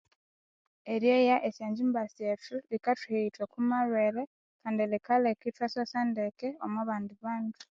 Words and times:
Eryoya 0.93 1.37
esyongyimba 1.47 2.01
syethu 2.13 2.55
likathuhighitha 2.71 3.41
okwa 3.45 3.59
amalhwere 3.63 4.21
kandi 4.61 4.81
likaleka 4.91 5.43
ithwasosa 5.45 5.97
ndeke 6.11 6.47
omwa 6.65 6.79
abandi 6.85 7.13
bandu. 7.23 7.57